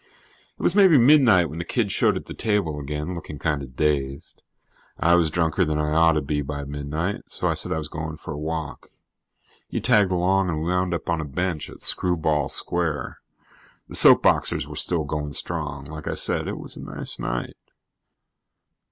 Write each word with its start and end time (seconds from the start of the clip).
It 0.57 0.63
was 0.63 0.73
maybe 0.73 0.97
midnight 0.97 1.47
when 1.47 1.59
the 1.59 1.63
kid 1.63 1.91
showed 1.91 2.17
at 2.17 2.25
the 2.25 2.33
table 2.33 2.79
again, 2.79 3.13
looking 3.13 3.37
kind 3.37 3.61
of 3.61 3.75
dazed. 3.75 4.41
I 4.99 5.13
was 5.13 5.29
drunker 5.29 5.63
than 5.63 5.77
I 5.77 5.93
ought 5.93 6.13
to 6.13 6.21
be 6.21 6.41
by 6.41 6.63
midnight, 6.63 7.25
so 7.27 7.45
I 7.47 7.53
said 7.53 7.71
I 7.71 7.77
was 7.77 7.87
going 7.87 8.17
for 8.17 8.31
a 8.33 8.37
walk. 8.39 8.89
He 9.67 9.79
tagged 9.79 10.11
along 10.11 10.49
and 10.49 10.61
we 10.61 10.69
wound 10.71 10.95
up 10.95 11.07
on 11.07 11.21
a 11.21 11.23
bench 11.23 11.69
at 11.69 11.81
Screwball 11.83 12.49
Square. 12.49 13.19
The 13.87 13.95
soap 13.95 14.23
boxers 14.23 14.67
were 14.67 14.75
still 14.75 15.03
going 15.03 15.33
strong. 15.33 15.83
Like 15.85 16.07
I 16.07 16.15
said, 16.15 16.47
it 16.47 16.57
was 16.57 16.75
a 16.75 16.79
nice 16.79 17.19
night. 17.19 17.57